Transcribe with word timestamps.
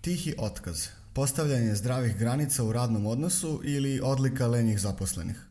Tihi 0.00 0.34
otkaz, 0.38 0.86
postavljanje 1.12 1.74
zdravih 1.74 2.16
granica 2.16 2.64
u 2.64 2.72
radnom 2.72 3.06
odnosu 3.06 3.60
ili 3.64 4.00
odlika 4.02 4.46
lenjih 4.46 4.80
zaposlenih. 4.80 5.46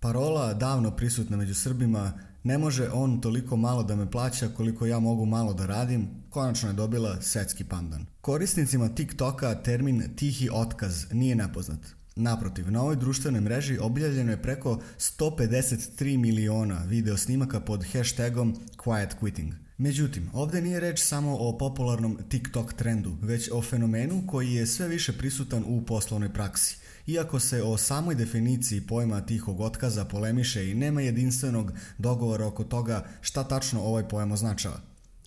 Parola 0.00 0.54
davno 0.54 0.90
prisutna 0.96 1.36
među 1.36 1.54
Srbima 1.54 2.12
ne 2.42 2.58
može 2.58 2.90
on 2.90 3.20
toliko 3.20 3.56
malo 3.56 3.82
da 3.82 3.96
me 3.96 4.10
plaća 4.10 4.48
koliko 4.48 4.86
ja 4.86 4.98
mogu 4.98 5.24
malo 5.24 5.54
da 5.54 5.66
radim, 5.66 6.08
konačno 6.30 6.68
je 6.68 6.72
dobila 6.72 7.22
svetski 7.22 7.64
pandan. 7.64 8.06
Korisnicima 8.20 8.88
TikToka 8.88 9.62
termin 9.62 10.16
tihi 10.16 10.48
otkaz 10.52 11.06
nije 11.12 11.36
nepoznat. 11.36 11.80
Naprotiv, 12.16 12.70
na 12.70 12.82
ovoj 12.82 12.96
društvenoj 12.96 13.40
mreži 13.40 13.78
objavljeno 13.78 14.30
je 14.30 14.42
preko 14.42 14.80
153 14.98 16.18
miliona 16.18 16.82
video 16.88 17.16
snimaka 17.16 17.60
pod 17.60 17.84
hashtagom 17.92 18.56
Quiet 18.76 19.10
Quitting. 19.20 19.65
Međutim, 19.78 20.30
ovde 20.32 20.62
nije 20.62 20.80
reč 20.80 21.00
samo 21.00 21.36
o 21.40 21.58
popularnom 21.58 22.18
TikTok 22.28 22.72
trendu, 22.72 23.16
već 23.22 23.50
o 23.52 23.62
fenomenu 23.62 24.24
koji 24.26 24.52
je 24.52 24.66
sve 24.66 24.88
više 24.88 25.12
prisutan 25.12 25.64
u 25.66 25.84
poslovnoj 25.84 26.32
praksi. 26.32 26.76
Iako 27.06 27.40
se 27.40 27.62
o 27.62 27.76
samoj 27.76 28.14
definiciji 28.14 28.80
pojma 28.80 29.20
tihog 29.20 29.60
otkaza 29.60 30.04
polemiše 30.04 30.70
i 30.70 30.74
nema 30.74 31.00
jedinstvenog 31.00 31.72
dogovora 31.98 32.46
oko 32.46 32.64
toga 32.64 33.04
šta 33.20 33.44
tačno 33.44 33.82
ovaj 33.82 34.08
pojam 34.08 34.32
označava. 34.32 34.80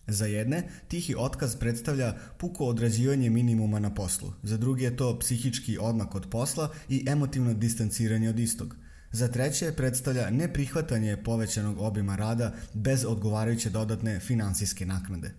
Za 0.07 0.25
jedne, 0.25 0.69
tihi 0.88 1.16
otkaz 1.17 1.55
predstavlja 1.55 2.16
puko 2.38 2.66
odrađivanje 2.66 3.29
minimuma 3.29 3.79
na 3.79 3.93
poslu. 3.93 4.33
Za 4.43 4.57
druge 4.57 4.83
je 4.83 4.97
to 4.97 5.19
psihički 5.19 5.77
odmak 5.77 6.16
od 6.16 6.27
posla 6.29 6.69
i 6.89 7.05
emotivno 7.07 7.53
distanciranje 7.53 8.29
od 8.29 8.39
istog. 8.39 8.75
Za 9.11 9.27
treće, 9.27 9.71
predstavlja 9.71 10.29
neprihvatanje 10.29 11.17
povećanog 11.17 11.79
obima 11.79 12.15
rada 12.15 12.53
bez 12.73 13.05
odgovarajuće 13.05 13.69
dodatne 13.69 14.19
finansijske 14.19 14.85
naknade. 14.85 15.31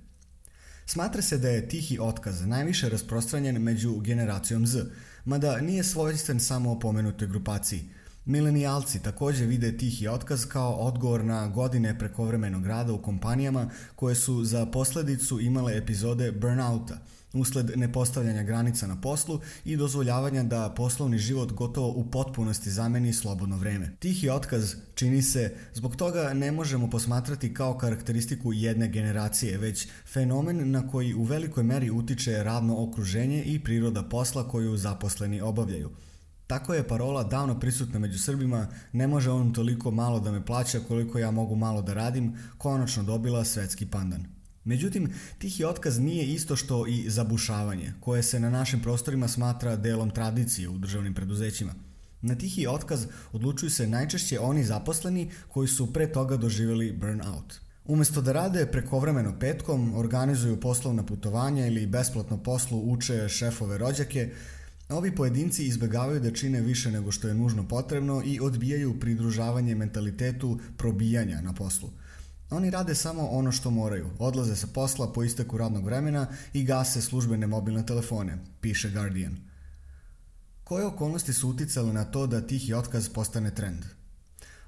Smatra 0.87 1.23
se 1.23 1.39
da 1.39 1.49
je 1.49 1.69
tihi 1.69 1.99
otkaz 2.01 2.47
najviše 2.47 2.89
rasprostranjen 2.89 3.63
među 3.63 3.99
generacijom 4.01 4.67
Z, 4.67 4.85
mada 5.25 5.61
nije 5.61 5.85
svojstven 5.85 6.41
samo 6.41 6.79
pomenutoj 6.79 7.29
grupaciji– 7.29 7.89
Milenijalci 8.25 9.03
takođe 9.03 9.47
vide 9.47 9.77
tihi 9.77 10.09
otkaz 10.09 10.47
kao 10.47 10.73
odgovor 10.75 11.25
na 11.25 11.49
godine 11.49 11.99
prekovremenog 11.99 12.67
rada 12.67 12.93
u 12.93 13.03
kompanijama 13.03 13.71
koje 13.97 14.15
su 14.15 14.45
za 14.45 14.67
posledicu 14.67 15.41
imale 15.41 15.77
epizode 15.77 16.33
burnouta, 16.33 16.99
usled 17.33 17.71
nepostavljanja 17.77 18.43
granica 18.43 18.87
na 18.87 19.01
poslu 19.01 19.41
i 19.65 19.77
dozvoljavanja 19.77 20.43
da 20.43 20.75
poslovni 20.77 21.19
život 21.19 21.53
gotovo 21.53 21.89
u 21.89 22.11
potpunosti 22.11 22.71
zameni 22.71 23.13
slobodno 23.13 23.57
vreme. 23.57 23.97
Tihi 23.99 24.29
otkaz 24.29 24.75
čini 24.95 25.23
se, 25.23 25.55
zbog 25.75 25.97
toga 25.97 26.35
ne 26.35 26.53
možemo 26.53 26.91
posmatrati 26.91 27.55
kao 27.55 27.79
karakteristiku 27.79 28.53
jedne 28.53 28.89
generacije, 28.89 29.59
već 29.59 29.89
fenomen 30.13 30.71
na 30.71 30.89
koji 30.89 31.15
u 31.15 31.23
velikoj 31.23 31.63
meri 31.63 31.91
utiče 31.91 32.43
radno 32.43 32.83
okruženje 32.83 33.43
i 33.43 33.61
priroda 33.65 34.03
posla 34.03 34.49
koju 34.49 34.77
zaposleni 34.77 35.41
obavljaju. 35.41 35.91
Tako 36.47 36.75
je 36.75 36.89
parola 36.89 37.25
davno 37.25 37.61
prisutna 37.61 37.99
među 37.99 38.19
Srbima, 38.19 38.67
ne 38.93 39.07
može 39.07 39.31
on 39.31 39.53
toliko 39.53 39.91
malo 39.91 40.21
da 40.21 40.33
me 40.33 40.47
plaća 40.47 40.81
koliko 40.89 41.19
ja 41.19 41.31
mogu 41.31 41.57
malo 41.57 41.83
da 41.83 41.95
radim, 41.95 42.37
konačno 42.59 43.03
dobila 43.03 43.45
svetski 43.45 43.87
pandan. 43.87 44.40
Međutim, 44.71 45.09
tihi 45.39 45.65
otkaz 45.65 45.99
nije 45.99 46.27
isto 46.27 46.57
što 46.57 46.87
i 46.87 47.11
zabušavanje, 47.11 47.93
koje 48.01 48.23
se 48.23 48.41
na 48.41 48.51
našim 48.51 48.83
prostorima 48.83 49.29
smatra 49.29 49.77
delom 49.77 50.11
tradicije 50.11 50.69
u 50.69 50.79
državnim 50.79 51.15
preduzećima. 51.15 51.75
Na 52.23 52.35
tihi 52.35 52.67
otkaz 52.67 53.07
odlučuju 53.33 53.71
se 53.71 53.87
najčešće 53.87 54.39
oni 54.41 54.65
zaposleni 54.65 55.31
koji 55.49 55.69
su 55.69 55.93
pre 55.93 56.07
toga 56.13 56.37
doživjeli 56.37 56.93
burnout. 56.93 57.59
Umesto 57.85 58.23
da 58.23 58.33
rade 58.33 58.67
prekovremeno 58.67 59.35
petkom, 59.41 59.95
organizuju 59.97 60.61
poslovna 60.61 61.07
putovanja 61.07 61.67
ili 61.67 61.87
besplatno 61.87 62.39
poslu 62.43 62.93
uče 62.93 63.29
šefove 63.29 63.79
rođake, 63.79 64.31
Ovi 64.91 65.15
pojedinci 65.15 65.65
izbegavaju 65.65 66.21
da 66.21 66.31
čine 66.31 66.61
više 66.61 66.91
nego 66.91 67.13
što 67.13 67.29
je 67.29 67.35
nužno 67.35 67.69
potrebno 67.69 68.23
i 68.27 68.41
odbijaju 68.41 69.01
pridružavanje 69.01 69.75
mentalitetu 69.75 70.59
probijanja 70.77 71.41
na 71.41 71.53
poslu. 71.53 71.91
Oni 72.51 72.71
rade 72.71 72.95
samo 72.95 73.29
ono 73.29 73.53
što 73.53 73.71
moraju, 73.71 74.11
odlaze 74.19 74.57
sa 74.57 74.67
posla 74.67 75.13
po 75.13 75.23
isteku 75.23 75.59
radnog 75.59 75.85
vremena 75.85 76.27
i 76.53 76.65
gase 76.65 77.03
službene 77.03 77.47
mobilne 77.47 77.87
telefone, 77.87 78.39
piše 78.61 78.91
Guardian. 78.91 79.37
Koje 80.65 80.87
okolnosti 80.87 81.33
su 81.33 81.49
uticale 81.49 81.93
na 81.93 82.05
to 82.05 82.27
da 82.27 82.47
tihi 82.47 82.75
otkaz 82.75 83.09
postane 83.09 83.55
trend? 83.55 83.85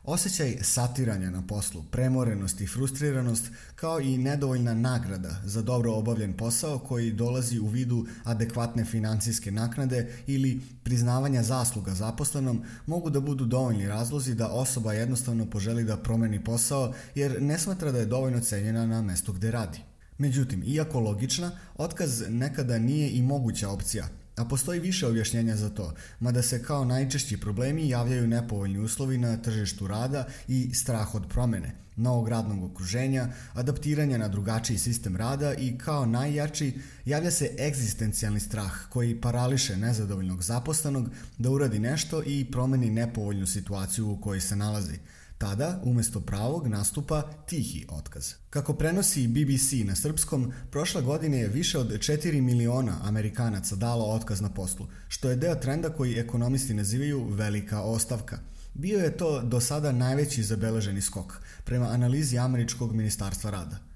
Osećaj 0.05 0.59
satiranja 0.63 1.31
na 1.31 1.47
poslu, 1.47 1.83
premorenost 1.83 2.61
i 2.61 2.67
frustriranost 2.67 3.51
kao 3.75 4.01
i 4.01 4.19
nedovoljna 4.19 4.75
nagrada 4.75 5.41
za 5.45 5.63
dobro 5.63 5.93
obavljen 5.93 6.33
posao 6.33 6.79
koji 6.79 7.13
dolazi 7.13 7.59
u 7.59 7.67
vidu 7.67 8.07
adekvatne 8.25 8.85
financijske 8.85 9.51
naknade 9.51 10.17
ili 10.27 10.61
priznavanja 10.83 11.43
zasluga 11.43 11.95
zaposlenom 11.95 12.63
mogu 12.87 13.11
da 13.11 13.21
budu 13.21 13.45
dovoljni 13.45 13.89
razlozi 13.89 14.35
da 14.35 14.49
osoba 14.49 14.93
jednostavno 14.93 15.51
poželi 15.51 15.85
da 15.85 15.97
promeni 15.97 16.45
posao 16.45 16.93
jer 17.15 17.43
ne 17.43 17.59
smatra 17.59 17.93
da 17.93 17.99
je 17.99 18.07
dovoljno 18.07 18.41
cenjena 18.41 18.87
na 18.87 19.03
mestu 19.03 19.33
gde 19.33 19.51
radi. 19.51 19.79
Međutim, 20.19 20.63
iako 20.67 21.01
logična, 21.01 21.51
otkaz 21.77 22.23
nekada 22.29 22.79
nije 22.79 23.11
i 23.11 23.23
moguća 23.23 23.69
opcija, 23.69 24.09
A 24.37 24.45
postoji 24.45 24.81
više 24.81 25.07
objašnjenja 25.07 25.57
za 25.57 25.71
to, 25.71 25.95
mada 26.21 26.43
se 26.43 26.63
kao 26.63 26.85
najčešći 26.85 27.37
problemi 27.37 27.89
javljaju 27.89 28.27
nepovoljni 28.27 28.79
uslovi 28.79 29.19
na 29.19 29.37
tržištu 29.37 29.87
rada 29.87 30.27
i 30.49 30.75
strah 30.75 31.15
od 31.15 31.27
promene, 31.29 31.75
novog 31.97 32.29
radnog 32.29 32.65
okruženja, 32.65 33.29
adaptiranja 33.53 34.19
na 34.19 34.29
drugačiji 34.29 34.79
sistem 34.79 35.17
rada 35.17 35.55
i 35.55 35.79
kao 35.79 36.07
najjači 36.07 36.79
javlja 37.05 37.31
se 37.31 37.57
egzistencijalni 37.59 38.41
strah 38.41 38.73
koji 38.89 39.21
parališe 39.21 39.77
nezadovoljnog 39.77 40.43
zaposlenog 40.43 41.11
da 41.39 41.51
uradi 41.51 41.79
nešto 41.79 42.23
i 42.27 42.47
promeni 42.53 42.91
nepovoljnu 42.91 43.47
situaciju 43.47 44.11
u 44.11 44.21
kojoj 44.21 44.41
se 44.41 44.57
nalazi– 44.57 44.99
Tada, 45.43 45.81
umesto 45.83 46.21
pravog, 46.21 46.67
nastupa 46.67 47.23
tihi 47.47 47.87
otkaz. 47.89 48.35
Kako 48.51 48.75
prenosi 48.75 49.29
BBC 49.29 49.73
na 49.85 49.97
srpskom, 49.97 50.53
prošle 50.71 51.03
godine 51.03 51.39
je 51.39 51.49
više 51.49 51.79
od 51.79 51.91
4 51.91 52.41
miliona 52.41 52.99
Amerikanaca 53.03 53.77
dalo 53.77 54.05
otkaz 54.05 54.41
na 54.41 54.49
poslu, 54.49 54.87
što 55.09 55.31
je 55.31 55.37
deo 55.37 55.55
trenda 55.55 55.91
koji 55.91 56.19
ekonomisti 56.19 56.75
nazivaju 56.75 57.27
velika 57.29 57.81
ostavka. 57.81 58.39
Bio 58.75 58.99
je 58.99 59.17
to 59.17 59.43
do 59.43 59.61
sada 59.61 59.93
najveći 59.93 60.43
zabeleženi 60.43 61.01
skok, 61.01 61.43
prema 61.65 61.87
analizi 61.87 62.39
Američkog 62.39 62.95
ministarstva 62.95 63.51
rada– 63.51 63.79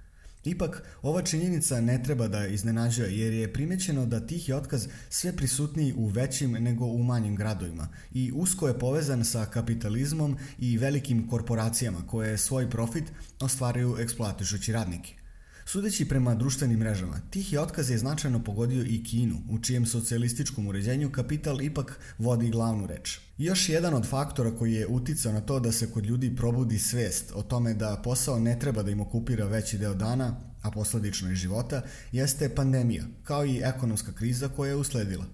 Ipak, 0.46 0.82
ova 1.02 1.22
činjenica 1.22 1.80
ne 1.80 2.02
treba 2.02 2.28
da 2.28 2.46
iznenađuje 2.46 3.18
jer 3.18 3.32
je 3.32 3.52
primećeno 3.52 4.06
da 4.06 4.26
tihi 4.26 4.52
otkaz 4.52 4.88
sve 5.10 5.36
prisutniji 5.36 5.94
u 5.96 6.06
većim 6.06 6.52
nego 6.52 6.84
u 6.84 7.02
manjim 7.02 7.36
gradovima 7.36 7.88
i 8.14 8.32
usko 8.34 8.68
je 8.68 8.78
povezan 8.78 9.24
sa 9.24 9.46
kapitalizmom 9.46 10.36
i 10.58 10.78
velikim 10.78 11.28
korporacijama 11.28 12.06
koje 12.06 12.38
svoj 12.38 12.70
profit 12.70 13.04
ostvaraju 13.40 13.96
eksploatišući 13.98 14.72
radnike. 14.72 15.25
Sudeći 15.68 16.08
prema 16.08 16.34
društvenim 16.34 16.78
mrežama, 16.78 17.20
tihi 17.30 17.58
otkaz 17.58 17.90
je 17.90 17.98
značajno 17.98 18.44
pogodio 18.44 18.84
i 18.88 19.04
Kinu, 19.04 19.36
u 19.50 19.58
čijem 19.58 19.86
socijalističkom 19.86 20.66
uređenju 20.66 21.10
kapital 21.10 21.62
ipak 21.62 21.98
vodi 22.18 22.50
glavnu 22.50 22.86
reč. 22.86 23.18
Još 23.38 23.68
jedan 23.68 23.94
od 23.94 24.06
faktora 24.08 24.50
koji 24.50 24.72
je 24.72 24.86
uticao 24.86 25.32
na 25.32 25.40
to 25.40 25.60
da 25.60 25.72
se 25.72 25.90
kod 25.90 26.06
ljudi 26.06 26.36
probudi 26.36 26.78
svest 26.78 27.32
o 27.34 27.42
tome 27.42 27.74
da 27.74 28.00
posao 28.04 28.38
ne 28.38 28.58
treba 28.58 28.82
da 28.82 28.90
im 28.90 29.00
okupira 29.00 29.46
veći 29.46 29.78
deo 29.78 29.94
dana, 29.94 30.36
a 30.62 30.70
posledično 30.70 31.30
i 31.30 31.36
života, 31.36 31.82
jeste 32.12 32.54
pandemija, 32.54 33.04
kao 33.24 33.46
i 33.46 33.60
ekonomska 33.64 34.12
kriza 34.12 34.48
koja 34.48 34.68
je 34.68 34.76
usledila. 34.76 35.24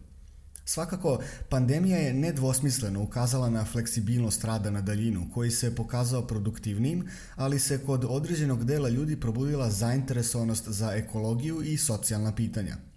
Svakako, 0.72 1.18
pandemija 1.48 1.98
je 1.98 2.14
nedvosmisleno 2.14 3.02
ukazala 3.02 3.50
na 3.50 3.64
fleksibilnost 3.64 4.44
rada 4.44 4.70
na 4.70 4.80
daljinu, 4.80 5.26
koji 5.34 5.50
se 5.50 5.74
pokazao 5.74 6.26
produktivnim, 6.26 7.08
ali 7.36 7.58
se 7.58 7.78
kod 7.86 8.04
određenog 8.08 8.64
dela 8.64 8.88
ljudi 8.88 9.20
probudila 9.20 9.70
zainteresovanost 9.70 10.68
za 10.68 10.92
ekologiju 10.92 11.62
i 11.62 11.76
socijalna 11.76 12.34
pitanja– 12.34 12.76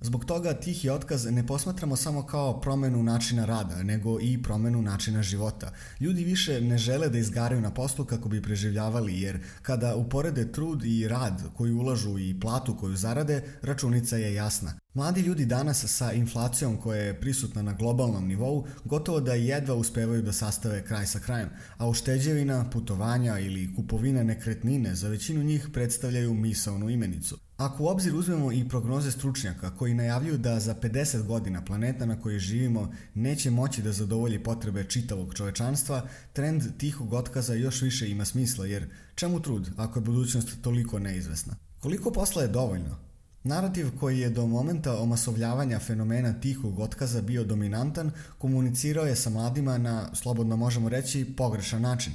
Zbog 0.00 0.24
toga 0.24 0.54
tihi 0.54 0.90
otkaz 0.90 1.24
ne 1.24 1.46
posmatramo 1.46 1.96
samo 1.96 2.26
kao 2.26 2.60
promenu 2.60 3.02
načina 3.02 3.44
rada, 3.44 3.82
nego 3.82 4.18
i 4.20 4.42
promenu 4.42 4.82
načina 4.82 5.22
života. 5.22 5.72
Ljudi 6.00 6.24
više 6.24 6.60
ne 6.60 6.78
žele 6.78 7.08
da 7.08 7.18
izgaraju 7.18 7.60
na 7.60 7.74
poslu 7.74 8.04
kako 8.04 8.28
bi 8.28 8.42
preživljavali, 8.42 9.20
jer 9.20 9.38
kada 9.62 9.96
uporede 9.96 10.52
trud 10.52 10.84
i 10.84 11.08
rad 11.08 11.42
koji 11.56 11.72
ulažu 11.72 12.18
i 12.18 12.40
platu 12.40 12.76
koju 12.76 12.96
zarade, 12.96 13.42
računica 13.62 14.16
je 14.16 14.34
jasna. 14.34 14.74
Mladi 14.96 15.20
ljudi 15.20 15.46
danas 15.46 15.84
sa 15.84 16.12
inflacijom 16.12 16.76
koja 16.76 17.00
je 17.00 17.20
prisutna 17.20 17.62
na 17.62 17.72
globalnom 17.72 18.26
nivou 18.26 18.66
gotovo 18.84 19.20
da 19.20 19.34
jedva 19.34 19.74
uspevaju 19.74 20.22
da 20.22 20.32
sastave 20.32 20.84
kraj 20.84 21.06
sa 21.06 21.18
krajem, 21.18 21.48
a 21.76 21.88
ušteđevina, 21.88 22.70
putovanja 22.70 23.38
ili 23.38 23.74
kupovina 23.74 24.22
nekretnine 24.22 24.94
za 24.94 25.08
većinu 25.08 25.42
njih 25.42 25.68
predstavljaju 25.72 26.34
misaonu 26.34 26.90
imenicu. 26.90 27.38
Ako 27.56 27.82
u 27.82 27.86
obzir 27.86 28.14
uzmemo 28.14 28.52
i 28.52 28.68
prognoze 28.68 29.10
stručnjaka 29.10 29.76
koji 29.76 29.94
najavljuju 29.94 30.38
da 30.38 30.60
za 30.60 30.74
50 30.74 31.22
godina 31.22 31.64
planeta 31.64 32.06
na 32.06 32.20
kojoj 32.20 32.38
živimo 32.38 32.92
neće 33.14 33.50
moći 33.50 33.82
da 33.82 33.92
zadovolji 33.92 34.42
potrebe 34.42 34.84
čitavog 34.84 35.34
čovečanstva, 35.34 36.08
trend 36.32 36.62
tihog 36.78 37.12
otkaza 37.12 37.54
još 37.54 37.82
više 37.82 38.10
ima 38.10 38.24
smisla 38.24 38.66
jer 38.66 38.88
čemu 39.14 39.40
trud 39.40 39.70
ako 39.76 39.98
je 39.98 40.04
budućnost 40.04 40.48
toliko 40.62 40.98
neizvesna? 40.98 41.56
Koliko 41.80 42.10
posla 42.10 42.42
je 42.42 42.48
dovoljno? 42.48 43.06
Narativ 43.46 43.90
koji 44.00 44.18
je 44.18 44.30
do 44.30 44.46
momenta 44.46 45.00
omasovljavanja 45.00 45.78
fenomena 45.78 46.32
tihog 46.40 46.80
otkaza 46.80 47.22
bio 47.22 47.44
dominantan, 47.44 48.10
komunicirao 48.38 49.06
je 49.06 49.16
sa 49.16 49.30
mladima 49.30 49.78
na, 49.78 50.14
slobodno 50.14 50.56
možemo 50.56 50.88
reći, 50.88 51.34
pogrešan 51.36 51.82
način. 51.82 52.12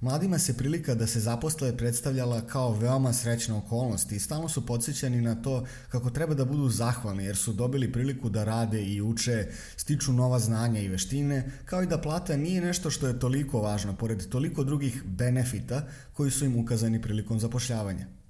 Mladima 0.00 0.38
se 0.38 0.56
prilika 0.56 0.94
da 0.94 1.06
se 1.06 1.20
zaposle 1.20 1.76
predstavljala 1.76 2.40
kao 2.46 2.72
veoma 2.72 3.12
srećna 3.12 3.56
okolnost 3.56 4.12
i 4.12 4.18
stalno 4.18 4.48
su 4.48 4.66
podsjećani 4.66 5.20
na 5.20 5.34
to 5.34 5.64
kako 5.88 6.10
treba 6.10 6.34
da 6.34 6.44
budu 6.44 6.68
zahvalni 6.68 7.24
jer 7.24 7.36
su 7.36 7.52
dobili 7.52 7.92
priliku 7.92 8.28
da 8.28 8.44
rade 8.44 8.82
i 8.84 9.00
uče, 9.00 9.46
stiču 9.76 10.12
nova 10.12 10.38
znanja 10.38 10.80
i 10.80 10.88
veštine, 10.88 11.50
kao 11.64 11.82
i 11.82 11.86
da 11.86 12.00
plata 12.00 12.36
nije 12.36 12.60
nešto 12.60 12.90
što 12.90 13.06
je 13.06 13.18
toliko 13.18 13.60
važno, 13.60 13.96
pored 13.96 14.28
toliko 14.28 14.64
drugih 14.64 15.02
benefita 15.04 15.86
koji 16.12 16.30
su 16.30 16.44
im 16.44 16.56
ukazani 16.56 17.02
prilikom 17.02 17.40
zapošljavanja. 17.40 18.21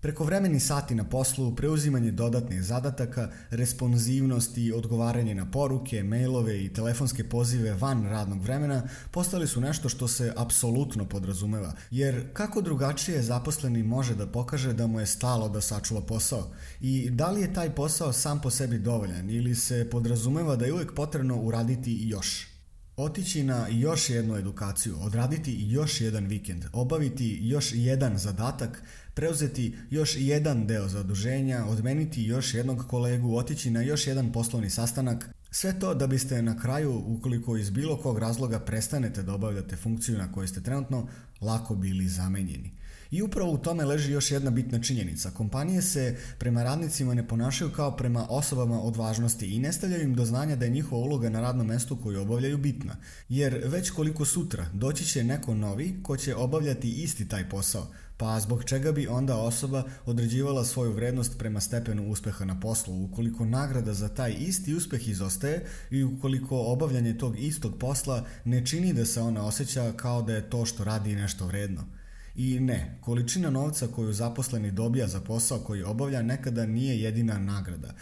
Prekovremeni 0.00 0.60
sati 0.60 0.94
na 0.94 1.04
poslu, 1.04 1.56
preuzimanje 1.56 2.10
dodatnih 2.10 2.62
zadataka, 2.62 3.30
responsivnost 3.50 4.58
i 4.58 4.72
odgovaranje 4.72 5.34
na 5.34 5.50
poruke, 5.50 6.02
mailove 6.02 6.64
i 6.64 6.72
telefonske 6.72 7.28
pozive 7.28 7.74
van 7.74 8.04
radnog 8.04 8.42
vremena 8.42 8.82
postali 9.10 9.46
su 9.46 9.60
nešto 9.60 9.88
što 9.88 10.08
se 10.08 10.32
apsolutno 10.36 11.04
podrazumeva, 11.04 11.72
jer 11.90 12.32
kako 12.32 12.62
drugačije 12.62 13.22
zaposleni 13.22 13.82
može 13.82 14.14
da 14.14 14.26
pokaže 14.26 14.72
da 14.72 14.86
mu 14.86 15.00
je 15.00 15.06
stalo 15.06 15.48
da 15.48 15.60
sačuva 15.60 16.00
posao 16.00 16.50
i 16.80 17.10
da 17.10 17.30
li 17.30 17.40
je 17.40 17.54
taj 17.54 17.74
posao 17.74 18.12
sam 18.12 18.40
po 18.40 18.50
sebi 18.50 18.78
dovoljan 18.78 19.30
ili 19.30 19.54
se 19.54 19.88
podrazumeva 19.90 20.56
da 20.56 20.64
je 20.64 20.72
uvek 20.72 20.94
potrebno 20.94 21.36
uraditi 21.36 21.98
još. 22.02 22.57
Otići 22.98 23.44
na 23.44 23.66
još 23.70 24.10
jednu 24.10 24.36
edukaciju, 24.36 24.96
odraditi 25.00 25.56
još 25.68 26.00
jedan 26.00 26.26
vikend, 26.26 26.64
obaviti 26.72 27.38
još 27.42 27.72
jedan 27.74 28.18
zadatak, 28.18 28.82
preuzeti 29.14 29.74
još 29.90 30.16
jedan 30.16 30.66
deo 30.66 30.88
zaduženja, 30.88 31.64
odmeniti 31.66 32.22
još 32.22 32.54
jednog 32.54 32.86
kolegu, 32.88 33.36
otići 33.36 33.70
na 33.70 33.82
još 33.82 34.06
jedan 34.06 34.32
poslovni 34.32 34.70
sastanak, 34.70 35.28
sve 35.50 35.80
to 35.80 35.94
da 35.94 36.06
biste 36.06 36.42
na 36.42 36.58
kraju, 36.58 37.02
ukoliko 37.06 37.56
iz 37.56 37.70
bilo 37.70 37.96
kog 37.96 38.18
razloga 38.18 38.60
prestanete 38.60 39.22
da 39.22 39.34
obavljate 39.34 39.76
funkciju 39.76 40.18
na 40.18 40.32
kojoj 40.32 40.48
ste 40.48 40.62
trenutno, 40.62 41.08
lako 41.40 41.74
bili 41.74 42.08
zamenjeni. 42.08 42.70
I 43.10 43.22
upravo 43.22 43.52
u 43.52 43.58
tome 43.58 43.84
leži 43.84 44.12
još 44.12 44.30
jedna 44.30 44.50
bitna 44.50 44.78
činjenica. 44.78 45.30
Kompanije 45.30 45.82
se 45.82 46.16
prema 46.38 46.62
radnicima 46.62 47.14
ne 47.14 47.28
ponašaju 47.28 47.70
kao 47.70 47.96
prema 47.96 48.26
osobama 48.28 48.82
od 48.82 48.96
važnosti 48.96 49.46
i 49.46 49.58
ne 49.58 49.72
stavljaju 49.72 50.02
im 50.02 50.14
do 50.14 50.24
znanja 50.24 50.56
da 50.56 50.64
je 50.64 50.70
njihova 50.70 51.02
uloga 51.02 51.30
na 51.30 51.40
radnom 51.40 51.66
mestu 51.66 51.96
koju 51.96 52.20
obavljaju 52.20 52.58
bitna. 52.58 52.96
Jer 53.28 53.62
već 53.64 53.90
koliko 53.90 54.24
sutra 54.24 54.66
doći 54.72 55.06
će 55.06 55.24
neko 55.24 55.54
novi 55.54 56.00
ko 56.02 56.16
će 56.16 56.34
obavljati 56.34 56.90
isti 56.90 57.28
taj 57.28 57.48
posao, 57.48 57.86
pa 58.16 58.40
zbog 58.40 58.64
čega 58.64 58.92
bi 58.92 59.06
onda 59.06 59.36
osoba 59.36 59.84
određivala 60.06 60.64
svoju 60.64 60.92
vrednost 60.92 61.38
prema 61.38 61.60
stepenu 61.60 62.10
uspeha 62.10 62.44
na 62.44 62.60
poslu, 62.60 63.04
ukoliko 63.04 63.44
nagrada 63.44 63.94
za 63.94 64.08
taj 64.08 64.34
isti 64.38 64.74
uspeh 64.74 65.08
izostaje 65.08 65.66
i 65.90 66.04
ukoliko 66.04 66.58
obavljanje 66.58 67.18
tog 67.18 67.38
istog 67.40 67.78
posla 67.78 68.24
ne 68.44 68.66
čini 68.66 68.92
da 68.92 69.06
se 69.06 69.20
ona 69.20 69.46
osjeća 69.46 69.92
kao 69.92 70.22
da 70.22 70.34
je 70.34 70.50
to 70.50 70.64
što 70.66 70.84
radi 70.84 71.14
nešto 71.14 71.46
vredno. 71.46 71.97
I 72.38 72.60
ne, 72.60 72.98
količina 73.00 73.50
novca 73.50 73.86
koju 73.86 74.12
zaposleni 74.12 74.70
dobija 74.70 75.08
za 75.08 75.20
posao 75.20 75.58
koji 75.58 75.82
obavlja 75.82 76.22
nekada 76.22 76.66
nije 76.66 77.00
jedina 77.00 77.38
nagrada. 77.38 77.94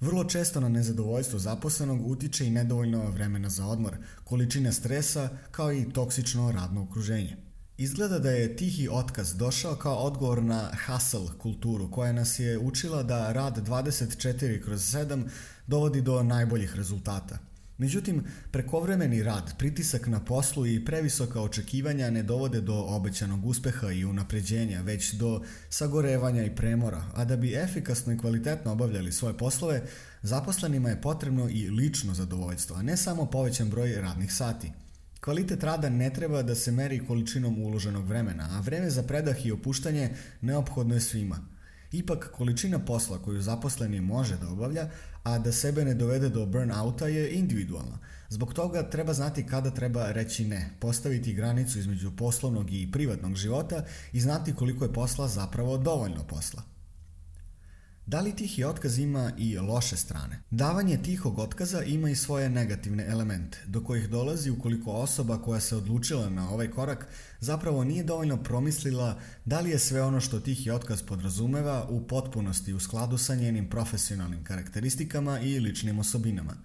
Vrlo 0.00 0.24
često 0.24 0.60
na 0.60 0.68
nezadovoljstvo 0.68 1.38
zaposlenog 1.38 2.10
utiče 2.10 2.46
i 2.46 2.50
nedovoljno 2.50 3.10
vremena 3.10 3.48
za 3.48 3.66
odmor, 3.66 3.96
količina 4.24 4.72
stresa 4.72 5.28
kao 5.50 5.72
i 5.72 5.92
toksično 5.92 6.52
radno 6.52 6.82
okruženje. 6.82 7.36
Izgleda 7.78 8.18
da 8.18 8.30
je 8.30 8.56
tihi 8.56 8.88
otkaz 8.92 9.36
došao 9.36 9.76
kao 9.76 9.96
odgovor 9.96 10.42
na 10.42 10.70
hustle 10.86 11.38
kulturu 11.38 11.90
koja 11.90 12.12
nas 12.12 12.38
je 12.38 12.58
učila 12.58 13.02
da 13.02 13.32
rad 13.32 13.68
24 13.68 14.64
kroz 14.64 14.80
7 14.80 15.28
dovodi 15.66 16.00
do 16.00 16.22
najboljih 16.22 16.76
rezultata. 16.76 17.49
Međutim, 17.80 18.24
prekovremeni 18.50 19.22
rad, 19.22 19.54
pritisak 19.58 20.06
na 20.06 20.24
poslu 20.24 20.66
i 20.66 20.84
previsoka 20.84 21.40
očekivanja 21.40 22.10
ne 22.10 22.22
dovode 22.22 22.60
do 22.60 22.74
obećanog 22.74 23.46
uspeha 23.46 23.92
i 23.92 24.04
unapređenja, 24.04 24.82
već 24.82 25.12
do 25.12 25.42
sagorevanja 25.70 26.44
i 26.44 26.54
premora, 26.56 27.04
a 27.14 27.24
da 27.24 27.36
bi 27.36 27.54
efikasno 27.54 28.12
i 28.12 28.18
kvalitetno 28.18 28.72
obavljali 28.72 29.12
svoje 29.12 29.38
poslove, 29.38 29.82
zaposlenima 30.22 30.88
je 30.88 31.00
potrebno 31.00 31.48
i 31.48 31.70
lično 31.70 32.14
zadovoljstvo, 32.14 32.76
a 32.76 32.82
ne 32.82 32.96
samo 32.96 33.26
povećan 33.26 33.70
broj 33.70 33.94
radnih 33.94 34.32
sati. 34.32 34.72
Kvalitet 35.20 35.64
rada 35.64 35.88
ne 35.88 36.12
treba 36.12 36.42
da 36.42 36.54
se 36.54 36.72
meri 36.72 37.06
količinom 37.06 37.62
uloženog 37.62 38.06
vremena, 38.06 38.48
a 38.50 38.60
vreme 38.60 38.90
za 38.90 39.02
predah 39.02 39.46
i 39.46 39.52
opuštanje 39.52 40.10
neophodno 40.40 40.94
je 40.94 41.00
svima. 41.00 41.38
Ipak, 41.92 42.30
količina 42.32 42.78
posla 42.78 43.18
koju 43.18 43.42
zaposleni 43.42 44.00
može 44.00 44.36
da 44.36 44.48
obavlja, 44.48 44.88
a 45.22 45.38
da 45.38 45.52
sebe 45.52 45.84
ne 45.84 45.94
dovede 45.94 46.28
do 46.28 46.46
burnouta 46.46 47.08
je 47.08 47.32
individualna. 47.34 47.98
Zbog 48.28 48.54
toga 48.54 48.90
treba 48.90 49.12
znati 49.12 49.46
kada 49.46 49.70
treba 49.70 50.12
reći 50.12 50.44
ne, 50.44 50.70
postaviti 50.80 51.34
granicu 51.34 51.78
između 51.78 52.10
poslovnog 52.16 52.72
i 52.72 52.88
privatnog 52.92 53.34
života 53.34 53.84
i 54.12 54.20
znati 54.20 54.54
koliko 54.54 54.84
je 54.84 54.92
posla 54.92 55.28
zapravo 55.28 55.78
dovoljno 55.78 56.24
posla. 56.28 56.62
Da 58.10 58.20
li 58.20 58.36
tihi 58.36 58.64
otkaz 58.64 58.98
ima 58.98 59.32
i 59.38 59.58
loše 59.58 59.96
strane? 59.96 60.42
Davanje 60.50 61.02
tihog 61.02 61.38
otkaza 61.38 61.82
ima 61.82 62.10
i 62.10 62.16
svoje 62.16 62.48
negativne 62.48 63.06
elemente, 63.08 63.58
do 63.66 63.84
kojih 63.84 64.08
dolazi 64.08 64.50
ukoliko 64.50 64.92
osoba 64.92 65.42
koja 65.42 65.60
se 65.60 65.76
odlučila 65.76 66.30
na 66.30 66.50
ovaj 66.50 66.70
korak 66.70 67.06
zapravo 67.40 67.84
nije 67.84 68.04
dovoljno 68.04 68.42
promislila 68.42 69.20
da 69.44 69.60
li 69.60 69.70
je 69.70 69.78
sve 69.78 70.02
ono 70.02 70.20
što 70.20 70.40
tihi 70.40 70.70
otkaz 70.70 71.02
podrazumeva 71.02 71.86
u 71.90 72.06
potpunosti 72.06 72.72
u 72.72 72.80
skladu 72.80 73.18
sa 73.18 73.34
njenim 73.34 73.68
profesionalnim 73.68 74.44
karakteristikama 74.44 75.40
i 75.40 75.60
ličnim 75.60 75.98
osobinama. 75.98 76.56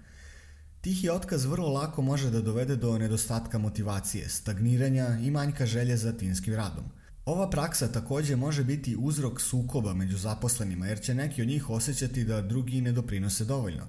Tihi 0.82 1.10
otkaz 1.10 1.46
vrlo 1.46 1.70
lako 1.70 2.02
može 2.02 2.30
da 2.30 2.42
dovede 2.42 2.76
do 2.76 2.98
nedostatka 2.98 3.58
motivacije, 3.58 4.30
stagniranja 4.30 5.20
i 5.22 5.32
manjka 5.32 5.66
želje 5.66 5.98
za 5.98 6.18
timskim 6.18 6.54
radom– 6.54 6.86
Ova 7.26 7.50
praksa 7.50 7.88
takođe 7.88 8.36
može 8.36 8.64
biti 8.64 8.96
uzrok 9.00 9.42
sukoba 9.42 9.94
među 9.94 10.18
zaposlenima 10.18 10.88
jer 10.88 11.02
će 11.02 11.16
neki 11.16 11.42
od 11.42 11.48
njih 11.48 11.70
osjećati 11.70 12.24
da 12.24 12.42
drugi 12.42 12.82
ne 12.82 12.92
doprinose 12.92 13.46
dovoljno. 13.46 13.88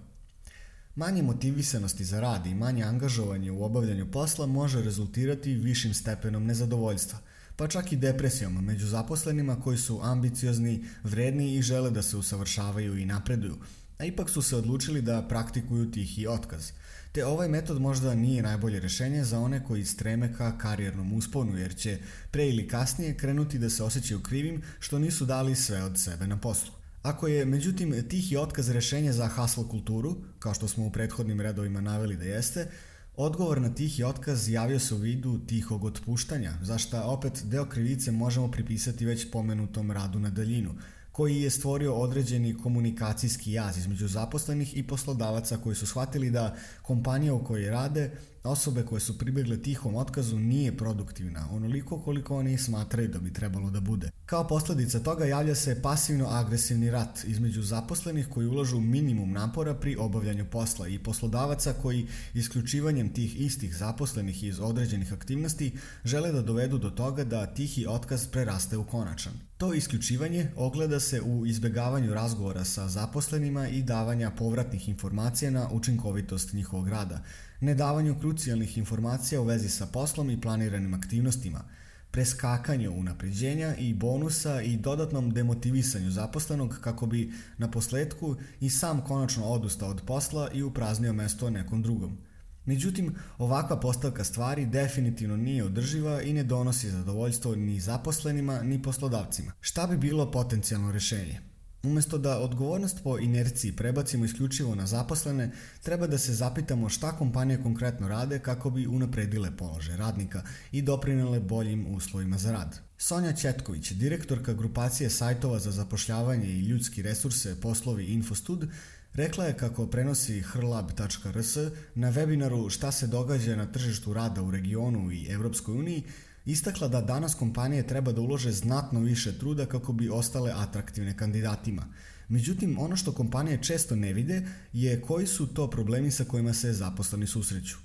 Manje 0.94 1.22
motivisanosti 1.22 2.04
za 2.04 2.20
rad 2.20 2.46
i 2.46 2.54
manje 2.54 2.82
angažovanje 2.82 3.50
u 3.50 3.64
obavljanju 3.64 4.10
posla 4.10 4.46
može 4.46 4.82
rezultirati 4.82 5.54
višim 5.54 5.94
stepenom 5.94 6.46
nezadovoljstva, 6.46 7.18
pa 7.56 7.68
čak 7.68 7.92
i 7.92 7.96
depresijom 7.96 8.64
među 8.64 8.86
zaposlenima 8.86 9.60
koji 9.60 9.78
su 9.78 10.00
ambiciozni, 10.02 10.84
vredni 11.02 11.54
i 11.54 11.62
žele 11.62 11.90
da 11.90 12.02
se 12.02 12.16
usavršavaju 12.16 12.98
i 12.98 13.04
napreduju, 13.04 13.56
a 13.98 14.04
ipak 14.04 14.30
su 14.30 14.42
se 14.42 14.56
odlučili 14.56 15.02
da 15.02 15.28
praktikuju 15.28 15.90
tihi 15.90 16.26
otkaz– 16.26 16.70
te 17.16 17.24
ovaj 17.26 17.48
metod 17.48 17.80
možda 17.80 18.14
nije 18.14 18.42
najbolje 18.42 18.80
rešenje 18.80 19.24
za 19.24 19.38
one 19.40 19.64
koji 19.64 19.84
streme 19.84 20.34
ka 20.34 20.58
karijernom 20.58 21.12
usponu 21.12 21.58
jer 21.58 21.76
će 21.76 21.98
pre 22.30 22.48
ili 22.48 22.68
kasnije 22.68 23.16
krenuti 23.16 23.58
da 23.58 23.70
se 23.70 23.84
osjećaju 23.84 24.20
krivim 24.20 24.62
što 24.78 24.98
nisu 24.98 25.24
dali 25.24 25.54
sve 25.54 25.82
od 25.82 26.00
sebe 26.00 26.26
na 26.26 26.36
poslu. 26.36 26.72
Ako 27.02 27.26
je 27.26 27.44
međutim 27.44 28.08
tihi 28.08 28.36
otkaz 28.36 28.68
rešenje 28.70 29.12
za 29.12 29.28
hustle 29.28 29.64
kulturu, 29.68 30.16
kao 30.38 30.54
što 30.54 30.68
smo 30.68 30.86
u 30.86 30.90
prethodnim 30.90 31.40
redovima 31.40 31.80
naveli 31.80 32.16
da 32.16 32.24
jeste, 32.24 32.68
Odgovor 33.16 33.60
na 33.60 33.74
tihi 33.74 34.04
otkaz 34.04 34.48
javio 34.48 34.78
se 34.78 34.94
u 34.94 34.98
vidu 34.98 35.38
tihog 35.46 35.84
otpuštanja, 35.84 36.52
zašta 36.62 37.04
opet 37.04 37.42
deo 37.44 37.64
krivice 37.64 38.12
možemo 38.12 38.50
pripisati 38.50 39.06
već 39.06 39.30
pomenutom 39.30 39.90
radu 39.90 40.18
na 40.18 40.30
daljinu, 40.30 40.74
koji 41.16 41.42
je 41.42 41.50
stvorio 41.50 41.94
određeni 41.94 42.56
komunikacijski 42.62 43.52
jaz 43.52 43.78
između 43.78 44.08
zaposlenih 44.08 44.76
i 44.76 44.82
poslodavaca 44.82 45.56
koji 45.56 45.76
su 45.76 45.86
shvatili 45.86 46.30
da 46.30 46.56
kompanija 46.82 47.34
u 47.34 47.44
kojoj 47.44 47.70
rade 47.70 48.10
osobe 48.46 48.82
koje 48.82 49.00
su 49.00 49.18
pribegle 49.18 49.62
tihom 49.62 49.94
otkazu 49.94 50.38
nije 50.38 50.76
produktivna, 50.76 51.48
onoliko 51.50 52.00
koliko 52.02 52.36
oni 52.36 52.58
smatraju 52.58 53.08
da 53.08 53.18
bi 53.18 53.32
trebalo 53.32 53.70
da 53.70 53.80
bude. 53.80 54.10
Kao 54.26 54.48
posledica 54.48 55.00
toga 55.00 55.24
javlja 55.24 55.54
se 55.54 55.82
pasivno-agresivni 55.82 56.90
rat 56.90 57.24
između 57.24 57.62
zaposlenih 57.62 58.28
koji 58.28 58.46
ulažu 58.46 58.80
minimum 58.80 59.32
napora 59.32 59.74
pri 59.74 59.96
obavljanju 59.96 60.44
posla 60.50 60.88
i 60.88 60.98
poslodavaca 60.98 61.72
koji 61.72 62.06
isključivanjem 62.34 63.12
tih 63.12 63.40
istih 63.40 63.76
zaposlenih 63.76 64.44
iz 64.44 64.60
određenih 64.60 65.12
aktivnosti 65.12 65.72
žele 66.04 66.32
da 66.32 66.42
dovedu 66.42 66.78
do 66.78 66.90
toga 66.90 67.24
da 67.24 67.46
tihi 67.46 67.86
otkaz 67.86 68.26
preraste 68.26 68.76
u 68.76 68.84
konačan. 68.84 69.32
To 69.58 69.74
isključivanje 69.74 70.48
ogleda 70.56 71.00
se 71.06 71.22
u 71.22 71.46
izbegavanju 71.46 72.14
razgovora 72.14 72.64
sa 72.64 72.88
zaposlenima 72.88 73.68
i 73.68 73.82
davanja 73.82 74.30
povratnih 74.30 74.88
informacija 74.88 75.50
na 75.50 75.68
učinkovitost 75.72 76.52
njihovog 76.52 76.88
rada, 76.88 77.22
nedavanju 77.60 78.18
krucijalnih 78.20 78.78
informacija 78.78 79.40
u 79.40 79.44
vezi 79.44 79.68
sa 79.68 79.86
poslom 79.86 80.30
i 80.30 80.40
planiranim 80.40 80.94
aktivnostima, 80.94 81.64
preskakanju 82.10 82.92
unapređenja 82.92 83.74
i 83.76 83.94
bonusa 83.94 84.62
i 84.62 84.76
dodatnom 84.76 85.30
demotivisanju 85.30 86.10
zaposlenog 86.10 86.78
kako 86.80 87.06
bi 87.06 87.32
na 87.58 87.70
posledku 87.70 88.36
i 88.60 88.70
sam 88.70 89.04
konačno 89.04 89.44
odustao 89.44 89.90
od 89.90 90.02
posla 90.06 90.50
i 90.52 90.62
upraznio 90.62 91.12
mesto 91.12 91.50
nekom 91.50 91.82
drugom. 91.82 92.18
Međutim, 92.66 93.14
ovakva 93.38 93.80
postavka 93.80 94.24
stvari 94.24 94.66
definitivno 94.66 95.36
nije 95.36 95.64
održiva 95.64 96.22
i 96.22 96.32
ne 96.32 96.44
donosi 96.44 96.90
zadovoljstvo 96.90 97.54
ni 97.54 97.80
zaposlenima 97.80 98.62
ni 98.62 98.82
poslodavcima. 98.82 99.52
Šta 99.60 99.86
bi 99.86 99.96
bilo 99.96 100.30
potencijalno 100.30 100.92
rešenje? 100.92 101.40
Umjesto 101.82 102.18
da 102.18 102.38
odgovornost 102.38 103.02
po 103.04 103.18
inerciji 103.18 103.72
prebacimo 103.72 104.24
isključivo 104.24 104.74
na 104.74 104.86
zaposlene, 104.86 105.50
treba 105.82 106.06
da 106.06 106.18
se 106.18 106.34
zapitamo 106.34 106.88
šta 106.88 107.12
kompanije 107.12 107.62
konkretno 107.62 108.08
rade 108.08 108.38
kako 108.38 108.70
bi 108.70 108.86
unapredile 108.86 109.56
položaj 109.56 109.96
radnika 109.96 110.42
i 110.72 110.82
doprinele 110.82 111.40
boljim 111.40 111.86
uslovima 111.86 112.38
za 112.38 112.52
rad. 112.52 112.80
Sonja 112.98 113.32
Četković, 113.32 113.92
direktorka 113.92 114.52
grupacije 114.52 115.10
sajtova 115.10 115.58
za 115.58 115.70
zapošljavanje 115.70 116.46
i 116.46 116.60
ljudski 116.60 117.02
resurse 117.02 117.60
poslovi 117.60 118.04
Infostud, 118.04 118.68
rekla 119.16 119.44
je 119.44 119.56
kako 119.56 119.86
prenosi 119.86 120.40
hrlab.rs 120.40 121.56
na 121.94 122.12
webinaru 122.12 122.70
šta 122.70 122.92
se 122.92 123.06
događa 123.06 123.56
na 123.56 123.66
tržištu 123.72 124.12
rada 124.12 124.42
u 124.42 124.50
regionu 124.50 125.12
i 125.12 125.26
Europskoj 125.28 125.78
uniji 125.78 126.02
istakla 126.44 126.88
da 126.88 127.00
danas 127.00 127.34
kompanije 127.34 127.86
treba 127.86 128.12
da 128.12 128.20
ulože 128.20 128.52
znatno 128.52 129.00
više 129.00 129.38
truda 129.38 129.66
kako 129.66 129.92
bi 129.92 130.08
ostale 130.08 130.52
atraktivne 130.56 131.16
kandidatima. 131.16 131.86
Međutim, 132.28 132.78
ono 132.78 132.96
što 132.96 133.12
kompanije 133.12 133.62
često 133.62 133.96
ne 133.96 134.12
vide 134.12 134.42
je 134.72 135.00
koji 135.00 135.26
su 135.26 135.46
to 135.46 135.70
problemi 135.70 136.10
sa 136.10 136.24
kojima 136.24 136.54
se 136.54 136.72
zaposleni 136.72 137.26
susreću. 137.26 137.76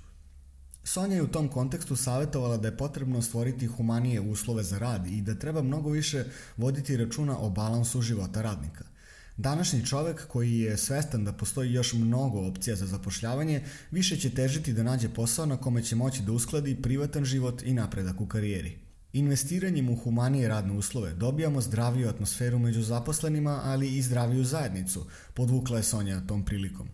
Sonja 0.84 1.16
je 1.16 1.22
u 1.22 1.28
tom 1.28 1.48
kontekstu 1.48 1.96
savjetovala 1.96 2.56
da 2.56 2.68
je 2.68 2.76
potrebno 2.76 3.22
stvoriti 3.22 3.66
humanije 3.66 4.20
uslove 4.20 4.62
za 4.62 4.78
rad 4.78 5.06
i 5.06 5.20
da 5.20 5.34
treba 5.34 5.62
mnogo 5.62 5.90
više 5.90 6.24
voditi 6.56 6.96
računa 6.96 7.38
o 7.38 7.50
balansu 7.50 8.00
života 8.00 8.42
radnika. 8.42 8.91
Današnji 9.36 9.86
čovjek 9.86 10.26
koji 10.26 10.58
je 10.58 10.76
svestan 10.76 11.24
da 11.24 11.32
postoji 11.32 11.72
još 11.72 11.92
mnogo 11.92 12.46
opcija 12.46 12.76
za 12.76 12.86
zapošljavanje, 12.86 13.64
više 13.90 14.16
će 14.16 14.30
težiti 14.30 14.72
da 14.72 14.82
nađe 14.82 15.08
posao 15.08 15.46
na 15.46 15.56
kome 15.56 15.82
će 15.82 15.96
moći 15.96 16.22
da 16.22 16.32
uskladi 16.32 16.82
privatan 16.82 17.24
život 17.24 17.62
i 17.62 17.74
napredak 17.74 18.20
u 18.20 18.26
karijeri. 18.26 18.78
Investiranjem 19.12 19.88
u 19.88 19.96
humanije 19.96 20.48
radne 20.48 20.72
uslove 20.72 21.14
dobijamo 21.14 21.60
zdraviju 21.60 22.08
atmosferu 22.08 22.58
među 22.58 22.82
zaposlenima, 22.82 23.60
ali 23.64 23.96
i 23.96 24.02
zdraviju 24.02 24.44
zajednicu, 24.44 25.06
podvukla 25.34 25.76
je 25.76 25.82
Sonja 25.82 26.26
tom 26.26 26.44
prilikom. 26.44 26.88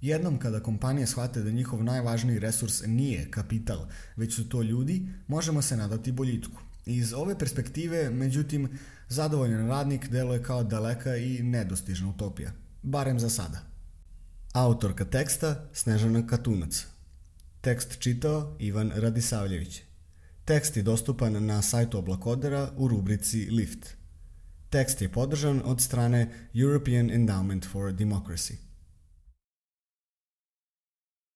Jednom 0.00 0.38
kada 0.38 0.60
kompanije 0.60 1.06
shvate 1.06 1.42
da 1.42 1.50
njihov 1.50 1.84
najvažniji 1.84 2.38
resurs 2.38 2.82
nije 2.86 3.30
kapital, 3.30 3.86
već 4.16 4.34
su 4.34 4.48
to 4.48 4.62
ljudi, 4.62 5.08
možemo 5.26 5.62
se 5.62 5.76
nadati 5.76 6.12
boljitku. 6.12 6.60
Iz 6.86 7.12
ove 7.12 7.38
perspektive, 7.38 8.10
međutim, 8.10 8.68
zadovoljan 9.08 9.68
radnik 9.68 10.08
deluje 10.08 10.42
kao 10.42 10.64
daleka 10.64 11.16
i 11.16 11.42
nedostižna 11.42 12.08
utopija. 12.08 12.52
Barem 12.82 13.20
za 13.20 13.30
sada. 13.30 13.60
Autorka 14.52 15.04
teksta 15.04 15.68
Snežana 15.72 16.26
Katunac. 16.26 16.86
Tekst 17.60 17.98
čitao 17.98 18.56
Ivan 18.58 18.92
Radisavljević. 18.94 19.82
Tekst 20.44 20.76
je 20.76 20.82
dostupan 20.82 21.46
na 21.46 21.62
sajtu 21.62 21.98
Oblakodera 21.98 22.70
u 22.76 22.88
rubrici 22.88 23.48
Lift. 23.50 23.96
Tekst 24.70 25.02
je 25.02 25.12
podržan 25.12 25.62
od 25.64 25.80
strane 25.80 26.48
European 26.54 27.10
Endowment 27.10 27.66
for 27.66 27.92
Democracy. 27.92 28.63